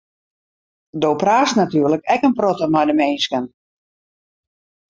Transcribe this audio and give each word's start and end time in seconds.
Do 1.03 1.11
praatst 1.23 1.59
natuerlik 1.59 2.09
ek 2.13 2.25
in 2.29 2.33
protte 2.39 2.65
mei 2.73 2.85
de 2.89 2.95
minsken. 3.01 3.45